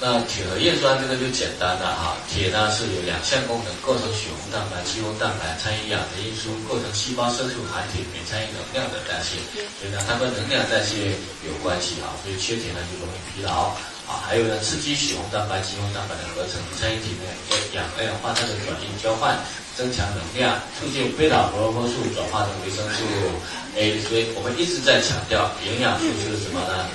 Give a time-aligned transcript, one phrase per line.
[0.00, 9.42] 那铁和叶酸这个就简单了哈，铁呢是有两项功能，构成血红蛋白、肌红蛋白，参与氧的因素，构成细胞色素含铁，并参与能量的代谢，
[9.74, 13.74] 所以呢它跟能量代谢有关系啊，所以缺铁呢就容易疲劳
[14.06, 14.22] 啊。
[14.22, 17.26] 还有呢，刺激血红蛋白、肌红蛋白的合成，参与体内
[17.74, 19.34] 氧二氧化碳的转运交换，
[19.74, 23.02] 增强能量，促进贝塔胡萝卜素转化成维生素
[23.74, 23.98] A。
[24.06, 26.86] 所以我们一直在强调，营养素是什么呢？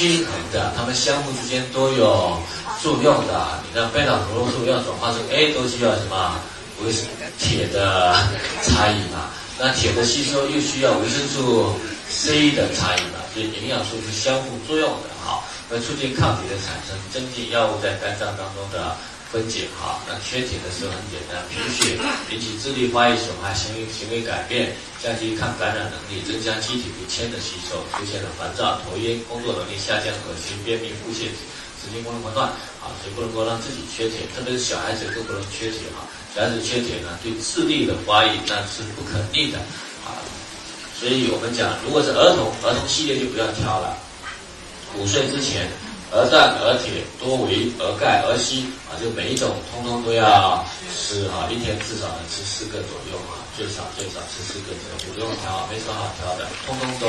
[0.00, 2.40] 均衡的，它们相互之间都有
[2.80, 3.60] 作用的。
[3.68, 6.40] 你看贝塔胡萝卜素要转化成 A，都需要什么？
[6.82, 6.90] 维
[7.38, 8.16] 铁的
[8.64, 9.28] 差异嘛。
[9.58, 11.74] 那铁的吸收又需要维生素
[12.08, 13.20] C 的差异嘛。
[13.34, 18.96] 所以营养素是相互作用的，好，会促进抗体的产生，增进药物在肝脏当中的。
[19.30, 21.94] 分解哈，那缺铁的时候很简单，贫血
[22.34, 31.30] 引起智力发育损害、行为行为改变，降低抗感染能力，增加机体对铅的吸收，出现了烦躁、头晕、工作能力下降、恶心、便秘、腹泻、
[31.78, 32.50] 神经功能紊乱
[32.82, 36.02] 啊，所以不能够让自己缺铁，特别是小孩子更不能缺铁哈。
[36.34, 39.58] 小孩子缺铁呢，对智力的发育那是不可逆的
[40.02, 40.18] 啊。
[40.98, 43.96] 所以我们讲，如果是儿童，儿童系列就不要挑了，
[44.98, 45.70] 五岁之前。
[46.12, 57.06] 鹅蛋、鹅铁、多维、鹅钙、鹅硒啊，就每一种通通都要吃啊，一天至少能吃四个左右啊，最少最少吃四个左右，不用挑，没什么好挑的，通通都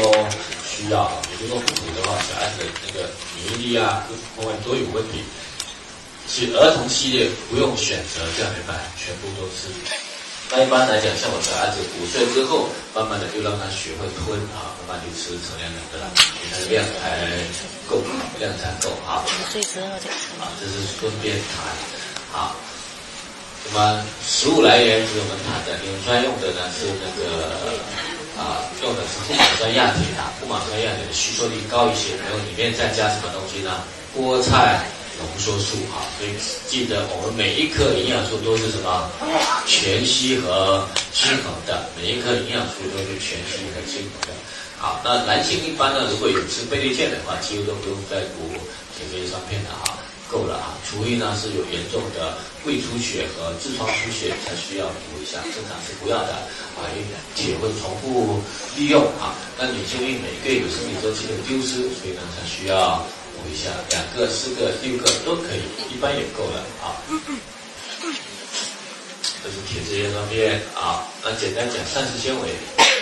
[0.64, 1.12] 需要。
[1.42, 5.24] 如果不补的话，小孩子那个免疫力啊各方面都有问题。
[6.28, 9.74] 其实儿童系列不用选择这样的买，全部都吃。
[10.52, 16.12] 那一般来讲，像我的儿子五岁之后，慢慢的就让他学会吞啊，慢慢就吃成年人的了，
[16.52, 17.24] 他的量才
[17.88, 18.04] 够，
[18.36, 19.24] 量才够啊。
[19.48, 20.12] 最之后就
[20.44, 21.64] 啊，这是顺便谈
[22.36, 22.52] 啊。
[23.64, 27.56] 那么食物来源是我们谈的，磷酸用的呢是那个
[28.36, 33.72] 啊，用的是不马酸亚铁啊，不马酸亚铁的吸收率高一些，然后里面再加什么东西呢？
[34.12, 34.84] 菠菜。
[35.22, 36.34] 浓缩素哈，所以
[36.68, 39.10] 记得我们每一颗营养素都是什么
[39.66, 44.34] 全息和均衡的，每一颗营养素都是全息和均衡的。
[44.78, 48.50] 好，那男性一般呢，如果有吃贝利健的话，几乎都不用再补
[48.98, 49.94] 铁质酸片的哈，
[50.28, 50.74] 够了哈。
[50.90, 52.34] 除非呢是有严重的
[52.66, 56.34] 胃出血和痔疮出血才需要补一下，正常是不要的
[56.76, 58.42] 啊，因为铁会重复
[58.76, 59.38] 利用啊。
[59.58, 63.06] 那女性因为每个月有生理周期的丢失，所以呢才需要。
[63.42, 67.02] 补一下，两个、四个、六个都可以，一般也够了啊。
[69.44, 71.04] 这是铁质叶酸片啊。
[71.24, 72.50] 那简单讲，膳食纤维。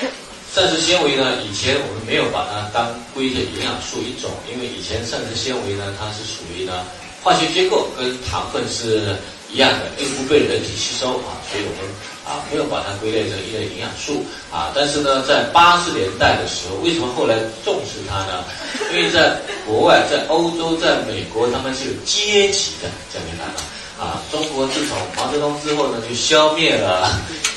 [0.55, 6.85] 膳食纤维呢，以前我们没有把它当归的营养素一种，因为以前膳食纤维呢，它是属于呢
[7.21, 9.15] 化学结构跟糖分是
[9.51, 11.89] 一样的，又不被人体吸收啊，所以我们。
[12.29, 14.23] 啊，没有把它归类成一类营养素
[14.53, 18.45] 啊，但是呢，在八十年代的时候，为什么后来重视它呢？
[18.93, 23.55] 因为在国外，在欧洲，在美国，他们是有阶级的，讲明白吗？
[23.97, 27.09] 啊，中国自从毛泽东之后呢，就消灭了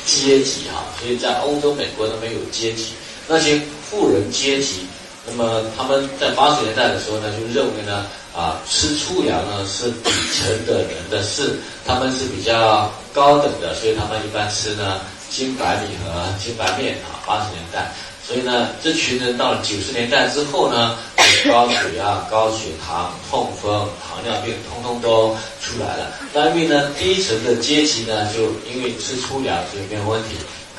[0.06, 2.94] 阶级啊，所以在欧洲、美国都没有阶级，
[3.28, 3.60] 那些
[3.90, 4.86] 富人阶级，
[5.26, 8.06] 那么他们在八十年代的时候呢，就认为呢。
[8.34, 15.00] 啊，吃粗粮呢是底层的人的事，他们是比较高等的，所以他们一般吃呢
[15.30, 17.20] 精白米和精白面啊。
[17.24, 17.92] 八十年代，
[18.26, 20.98] 所以呢，这群人到了九十年代之后呢，
[21.46, 26.12] 高血压、高血糖、痛风、糖尿病，通通都出来了。
[26.32, 30.30] 那因为呢，低层的阶级呢，就因为吃粗粮，所以没有问题。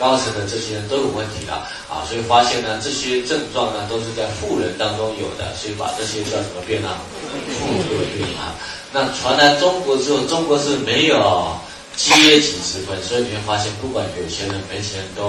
[0.03, 6.89] 高层的这些人都有问题了啊，所以发现呢，这些症状呢都是在富人当中有的，所以把这些叫什么病呢？
[7.31, 8.51] 富贵病啊。
[8.91, 11.55] 那传来中国之后，中国是没有
[11.95, 12.11] 阶
[12.41, 15.23] 级之分，所以你会发现，不管有钱人没钱人都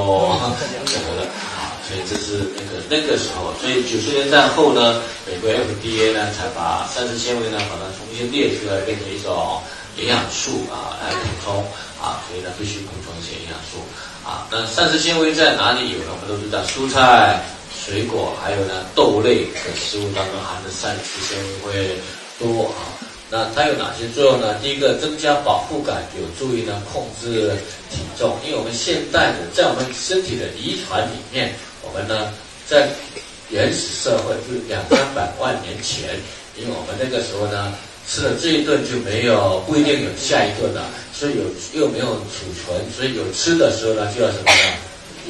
[0.91, 1.23] 得了
[1.55, 1.71] 啊。
[1.87, 9.63] 所以这是那个那个时候，所以九十年代后呢，美国 FDA 呢才把膳食纤维呢把它重新列出来，变成一种
[9.97, 11.65] 营养素啊来补充
[12.01, 13.79] 啊，所以呢必须补充一些营养素。
[14.25, 16.13] 啊，那膳食纤维在哪里有呢？
[16.13, 17.43] 我们都知道，蔬菜、
[17.85, 21.97] 水果，还有呢豆类的食物当中含的膳食纤维会
[22.39, 22.89] 多啊。
[23.31, 24.55] 那它有哪些作用呢？
[24.63, 27.55] 第一个，增加饱腹感，有助于呢控制
[27.91, 28.37] 体重。
[28.45, 31.53] 因为我们现代的在我们身体的遗传里面，
[31.83, 32.33] 我们呢
[32.67, 32.89] 在
[33.51, 36.19] 原始社会就两三百万年前，
[36.57, 37.75] 因为我们那个时候呢
[38.09, 40.91] 吃了这一顿就没有不一定有下一顿了。
[41.17, 44.75] 所以有又没有储存，所以有吃的时候呢就要什么呢？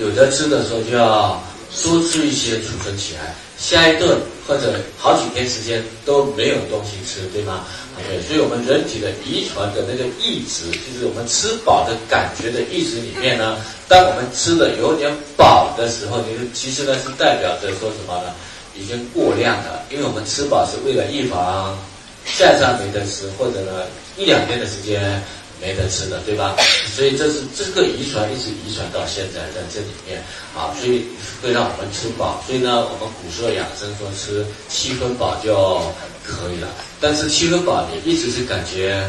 [0.00, 1.38] 有的吃的时候就要
[1.82, 4.18] 多吃一些储存起来，下一顿
[4.48, 7.66] 或者好几天时间都没有东西吃，对吗？
[8.08, 18.32] 对，所以我们人体的遗传的那个意志，就是我们吃饱的感觉的阈值里面呢，当我们吃的有点饱的时候，就其实呢是代表着说什么呢？
[18.74, 21.78] 已经过量了，因为我们吃饱是为了预防。
[22.26, 23.84] 下山没得吃，或者呢
[24.16, 25.22] 一两天的时间
[25.60, 26.56] 没得吃的，对吧？
[26.94, 30.22] 所以这是这个遗传一直遗传到现在在这里面
[30.56, 31.06] 啊，所以
[31.42, 32.42] 会让我们吃饱。
[32.46, 35.80] 所以呢，我们古时候养生说吃七分饱就
[36.22, 36.68] 可以了，
[37.00, 39.02] 但是七分饱你一直是感觉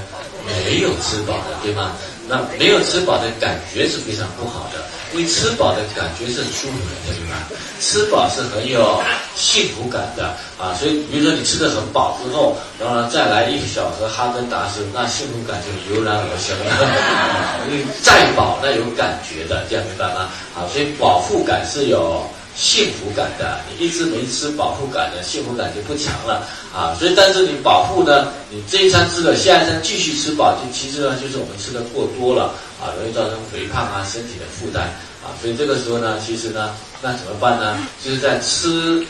[0.46, 1.98] 没有吃饱的，对吗？
[2.28, 4.84] 那没有吃饱的感觉是非常不好的。
[5.16, 7.48] 因为吃饱的感觉是很舒服的，对吧？
[7.80, 9.02] 吃饱是很有
[9.34, 17.64] 幸福感的啊，所以比如说你吃的很饱之后，然后呢再来一小盒哈根达斯，那幸福感就油然而生了。
[17.72, 20.30] 因为再饱那有感觉的，这样明白吗？
[20.54, 22.22] 啊，所以饱腹感是有。
[22.56, 26.96] 幸福感的，你一直没吃饱腹感的，幸福感就不强了啊。
[26.98, 34.84] 所以，但是你饱腹呢，你这一餐吃了，下一餐继续吃饱，就其实呢，就是我们吃的过多了啊，容易造成肥胖啊，身体的负担
[35.22, 35.36] 啊。
[35.42, 37.78] 所以这个时候呢，其实呢，那怎么办呢？
[38.04, 39.06] 就是在吃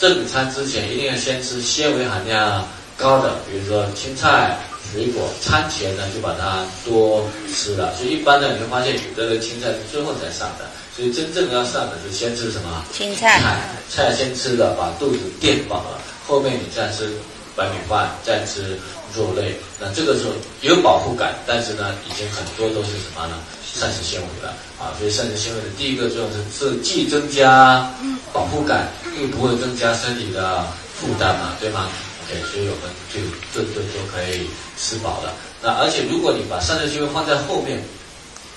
[0.00, 4.56] 正餐之前，一定要先吃纤维含量高的，比如说青菜、
[4.92, 5.28] 水果。
[5.40, 7.94] 餐前呢，就把它多吃了。
[7.96, 10.66] 所以一般呢，你会发现有的人青菜是最后才上的。
[10.96, 12.84] 所以真正要上的是先吃什么？
[12.92, 13.40] 青菜。
[13.88, 17.12] 菜先吃了，把肚子垫饱了，后面你再吃
[17.54, 18.76] 白米饭，再吃
[19.16, 19.56] 肉类。
[19.78, 23.36] 那这个时候有饱腹感，但是呢，已经很多都是什么呢？
[23.72, 24.90] 膳食纤维了啊。
[24.98, 27.88] 所以膳食纤维的第一个作用是，是既增加
[28.32, 28.88] 饱腹感，
[29.20, 31.88] 又不会增加身体的负担嘛，对吗
[32.28, 33.20] ？OK，所以我们就
[33.52, 34.46] 顿顿都可以
[34.76, 35.34] 吃饱了。
[35.62, 37.82] 那而且如果你把膳食纤维放在后面，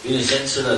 [0.03, 0.77] 比如你先吃了。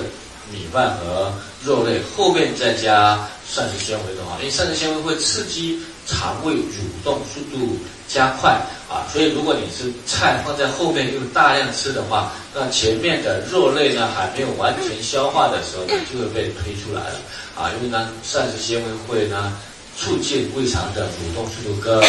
[0.52, 3.18] 米饭和肉类后面再加
[3.50, 7.80] 膳食纤维的话，因为膳食纤维会刺激肠胃蠕动速度
[8.10, 8.60] 加快
[8.90, 17.22] 啊，所以如果你是菜放在后面又大量吃的话，那前面的肉类呢还没有完全消化的时候呢，就会被推出来了
[17.56, 19.58] 啊，因为呢膳食纤维会呢
[19.98, 22.04] 促进胃肠的蠕动速度更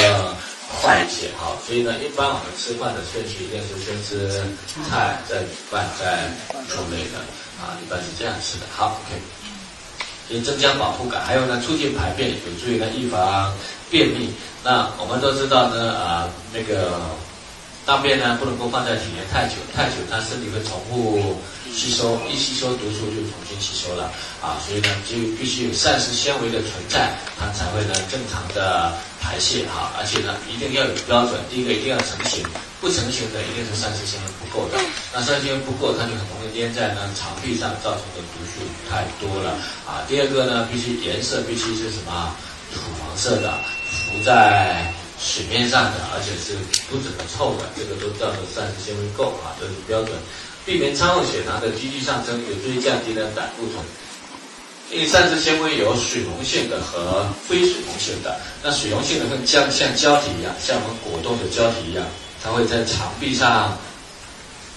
[0.81, 4.43] 快一些好，所以呢一般我们吃饭的顺序一定是先吃
[4.89, 6.29] 菜，再米饭，再
[6.69, 7.19] 肉类的。
[7.55, 8.67] 啊，一般是这样吃的。
[8.77, 9.21] 好，OK，
[10.27, 13.55] 所以增加饱腹感，还有呢，促进排便，有助于呢预防
[13.89, 14.35] 便秘。
[14.65, 16.99] 那我们都知道呢，啊，那个
[17.87, 21.37] 大便呢不能够放在体内太久，太久它身体会重复
[21.71, 24.11] 吸收，一吸收毒素就重新吸收了。
[24.41, 29.93] 啊，所以呢就必须有膳食纤维的存在，它才会呢正常的排泄哈。
[29.99, 32.43] 而且呢一定要有标准，第一个一定要成型。
[32.81, 34.77] 不成型的一定是膳食纤维不够的，
[35.11, 38.61] 那膳食纤维不够，它就很容易粘在呢肠壁上，造成的毒素
[38.91, 40.05] 太多了啊。
[40.07, 42.37] 第二个呢，必须颜色必须是什么
[42.75, 43.55] 土黄色的，
[43.89, 44.93] 浮在
[45.25, 46.53] 水面上的，而且是
[46.91, 50.13] 不怎么臭的，这个都叫做膳食纤维够啊，这是标准。
[50.67, 53.81] 避免餐后血糖的急剧上升，有助于降低呢胆固醇。
[54.93, 62.05] 因为膳食纤维有水溶性的和非水溶性的，那水溶性的跟像像胶体一样，像我们果冻的胶体一样。
[62.43, 63.77] 它会在肠壁上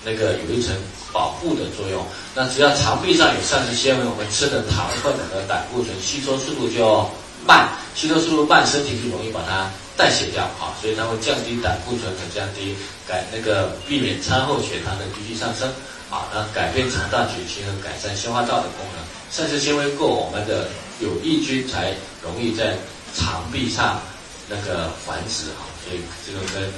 [0.06, 0.74] 那个有一层
[1.12, 2.06] 保护的作用。
[2.34, 7.10] 那只要肠壁上有膳食纤维，我们吃的糖分和胆固醇吸收速度就
[7.46, 10.74] 慢，吸收速度慢，身体就容易把它代谢掉啊。
[10.82, 12.76] 所以它会降低胆固醇和降低
[13.08, 15.70] 改那个避免餐后血糖的急剧上升
[16.10, 16.28] 啊。
[16.34, 19.04] 那改变肠道菌群和改善消化道的功能。
[19.30, 20.68] 膳食纤维够，我们的
[21.00, 21.94] 有益菌才
[22.24, 22.78] 容易在
[23.16, 24.00] 肠壁上
[24.48, 25.68] 那个繁殖啊。
[25.84, 26.72] 所以这个跟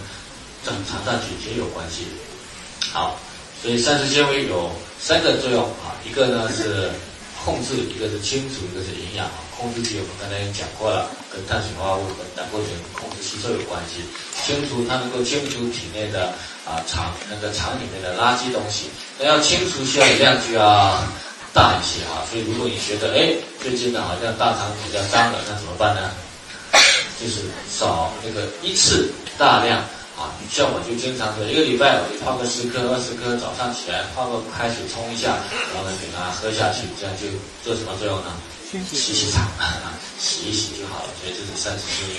[0.65, 2.05] 正肠道菌群有关系，
[2.91, 3.17] 好，
[3.61, 4.69] 所以膳食纤维有
[4.99, 6.91] 三个作用啊，一个呢是
[7.43, 9.29] 控制，一个是清除，一个是营养。
[9.55, 14.03] 控制体我们刚才讲过了，跟碳水化合物和胆固醇控制吸收有关系。
[14.45, 16.31] 清除它能够清除体内的
[16.65, 18.87] 啊肠那个肠里面的垃圾东西。
[19.19, 21.03] 那要清除需要的量就要
[21.53, 26.11] 大一些啊，所以如果你觉得哎最近呢好像大肠比较脏了，那怎么办呢？
[27.19, 29.83] 就是少那个一次大量。
[30.19, 35.39] 啊，像我就经常说，一个礼拜我就泡个十颗、二十颗，早上起来泡个开水冲一下，
[35.71, 37.31] 然后呢给它喝下去，这样就
[37.63, 38.27] 做什么作用呢？
[38.69, 39.47] 洗洗肠，
[40.19, 41.09] 洗一洗就好了。
[41.23, 42.13] 所以这是膳食纤维。